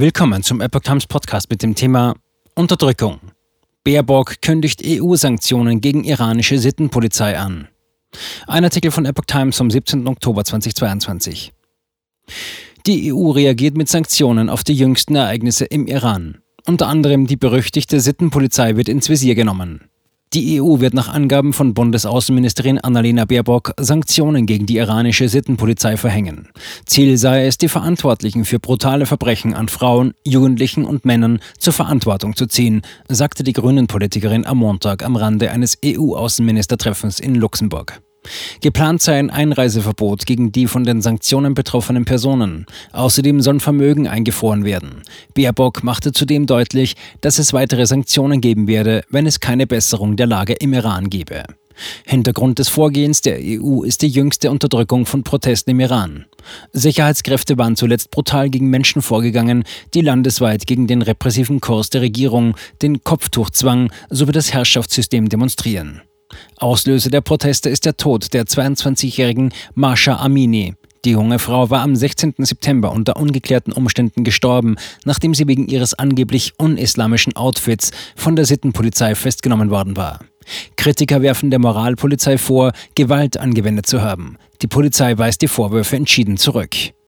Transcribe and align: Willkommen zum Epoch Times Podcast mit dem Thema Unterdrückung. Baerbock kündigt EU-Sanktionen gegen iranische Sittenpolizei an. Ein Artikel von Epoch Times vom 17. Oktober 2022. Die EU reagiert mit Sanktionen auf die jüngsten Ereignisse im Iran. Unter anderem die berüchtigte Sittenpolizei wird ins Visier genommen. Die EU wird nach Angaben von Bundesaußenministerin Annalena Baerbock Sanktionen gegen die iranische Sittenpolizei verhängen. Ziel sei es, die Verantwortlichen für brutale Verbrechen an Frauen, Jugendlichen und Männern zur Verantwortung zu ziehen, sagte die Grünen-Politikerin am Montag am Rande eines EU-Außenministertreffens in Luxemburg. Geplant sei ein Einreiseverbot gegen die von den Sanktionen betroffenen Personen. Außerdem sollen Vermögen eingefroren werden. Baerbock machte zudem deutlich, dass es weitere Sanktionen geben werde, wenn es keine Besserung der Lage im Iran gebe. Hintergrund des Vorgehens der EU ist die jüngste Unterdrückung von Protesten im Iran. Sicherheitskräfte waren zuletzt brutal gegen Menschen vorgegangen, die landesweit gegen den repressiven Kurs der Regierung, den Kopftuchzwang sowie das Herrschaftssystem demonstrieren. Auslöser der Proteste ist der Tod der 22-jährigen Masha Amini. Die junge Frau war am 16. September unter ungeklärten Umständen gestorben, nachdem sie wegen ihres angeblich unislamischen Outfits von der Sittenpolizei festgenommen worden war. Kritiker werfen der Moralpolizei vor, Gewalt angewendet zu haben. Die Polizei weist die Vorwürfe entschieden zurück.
Willkommen 0.00 0.44
zum 0.44 0.60
Epoch 0.60 0.82
Times 0.82 1.08
Podcast 1.08 1.50
mit 1.50 1.60
dem 1.60 1.74
Thema 1.74 2.14
Unterdrückung. 2.54 3.18
Baerbock 3.82 4.40
kündigt 4.42 4.80
EU-Sanktionen 4.86 5.80
gegen 5.80 6.04
iranische 6.04 6.60
Sittenpolizei 6.60 7.36
an. 7.36 7.66
Ein 8.46 8.62
Artikel 8.62 8.92
von 8.92 9.06
Epoch 9.06 9.24
Times 9.24 9.56
vom 9.56 9.72
17. 9.72 10.06
Oktober 10.06 10.44
2022. 10.44 11.52
Die 12.86 13.12
EU 13.12 13.32
reagiert 13.32 13.76
mit 13.76 13.88
Sanktionen 13.88 14.50
auf 14.50 14.62
die 14.62 14.74
jüngsten 14.74 15.16
Ereignisse 15.16 15.64
im 15.64 15.88
Iran. 15.88 16.42
Unter 16.64 16.86
anderem 16.86 17.26
die 17.26 17.34
berüchtigte 17.36 17.98
Sittenpolizei 17.98 18.76
wird 18.76 18.88
ins 18.88 19.08
Visier 19.08 19.34
genommen. 19.34 19.90
Die 20.34 20.60
EU 20.60 20.80
wird 20.80 20.92
nach 20.92 21.08
Angaben 21.08 21.54
von 21.54 21.72
Bundesaußenministerin 21.72 22.78
Annalena 22.78 23.24
Baerbock 23.24 23.72
Sanktionen 23.80 24.44
gegen 24.44 24.66
die 24.66 24.76
iranische 24.76 25.26
Sittenpolizei 25.28 25.96
verhängen. 25.96 26.48
Ziel 26.84 27.16
sei 27.16 27.46
es, 27.46 27.56
die 27.56 27.68
Verantwortlichen 27.68 28.44
für 28.44 28.58
brutale 28.58 29.06
Verbrechen 29.06 29.54
an 29.54 29.68
Frauen, 29.68 30.12
Jugendlichen 30.24 30.84
und 30.84 31.06
Männern 31.06 31.40
zur 31.58 31.72
Verantwortung 31.72 32.36
zu 32.36 32.46
ziehen, 32.46 32.82
sagte 33.08 33.42
die 33.42 33.54
Grünen-Politikerin 33.54 34.44
am 34.44 34.58
Montag 34.58 35.02
am 35.02 35.16
Rande 35.16 35.50
eines 35.50 35.78
EU-Außenministertreffens 35.82 37.20
in 37.20 37.34
Luxemburg. 37.34 38.02
Geplant 38.60 39.02
sei 39.02 39.18
ein 39.18 39.30
Einreiseverbot 39.30 40.26
gegen 40.26 40.52
die 40.52 40.66
von 40.66 40.84
den 40.84 41.02
Sanktionen 41.02 41.54
betroffenen 41.54 42.04
Personen. 42.04 42.66
Außerdem 42.92 43.40
sollen 43.40 43.60
Vermögen 43.60 44.06
eingefroren 44.06 44.64
werden. 44.64 45.02
Baerbock 45.34 45.82
machte 45.82 46.12
zudem 46.12 46.46
deutlich, 46.46 46.94
dass 47.20 47.38
es 47.38 47.52
weitere 47.52 47.86
Sanktionen 47.86 48.40
geben 48.40 48.66
werde, 48.66 49.02
wenn 49.10 49.26
es 49.26 49.40
keine 49.40 49.66
Besserung 49.66 50.16
der 50.16 50.26
Lage 50.26 50.54
im 50.54 50.72
Iran 50.72 51.10
gebe. 51.10 51.44
Hintergrund 52.04 52.58
des 52.58 52.68
Vorgehens 52.68 53.20
der 53.20 53.38
EU 53.40 53.82
ist 53.82 54.02
die 54.02 54.08
jüngste 54.08 54.50
Unterdrückung 54.50 55.06
von 55.06 55.22
Protesten 55.22 55.70
im 55.70 55.80
Iran. 55.80 56.26
Sicherheitskräfte 56.72 57.58
waren 57.58 57.76
zuletzt 57.76 58.10
brutal 58.10 58.50
gegen 58.50 58.68
Menschen 58.68 59.02
vorgegangen, 59.02 59.64
die 59.94 60.00
landesweit 60.00 60.66
gegen 60.66 60.86
den 60.86 61.02
repressiven 61.02 61.60
Kurs 61.60 61.90
der 61.90 62.00
Regierung, 62.00 62.56
den 62.82 63.04
Kopftuchzwang 63.04 63.92
sowie 64.10 64.32
das 64.32 64.52
Herrschaftssystem 64.52 65.28
demonstrieren. 65.28 66.02
Auslöser 66.56 67.10
der 67.10 67.20
Proteste 67.20 67.68
ist 67.68 67.84
der 67.84 67.96
Tod 67.96 68.32
der 68.34 68.44
22-jährigen 68.44 69.52
Masha 69.74 70.16
Amini. 70.16 70.74
Die 71.04 71.10
junge 71.12 71.38
Frau 71.38 71.70
war 71.70 71.82
am 71.82 71.94
16. 71.94 72.34
September 72.38 72.92
unter 72.92 73.16
ungeklärten 73.16 73.72
Umständen 73.72 74.24
gestorben, 74.24 74.76
nachdem 75.04 75.32
sie 75.32 75.46
wegen 75.46 75.68
ihres 75.68 75.94
angeblich 75.94 76.54
unislamischen 76.58 77.36
Outfits 77.36 77.92
von 78.16 78.34
der 78.36 78.44
Sittenpolizei 78.44 79.14
festgenommen 79.14 79.70
worden 79.70 79.96
war. 79.96 80.20
Kritiker 80.76 81.22
werfen 81.22 81.50
der 81.50 81.60
Moralpolizei 81.60 82.38
vor, 82.38 82.72
Gewalt 82.94 83.38
angewendet 83.38 83.86
zu 83.86 84.02
haben. 84.02 84.36
Die 84.62 84.66
Polizei 84.66 85.16
weist 85.16 85.42
die 85.42 85.48
Vorwürfe 85.48 85.96
entschieden 85.96 86.36
zurück. 86.36 86.74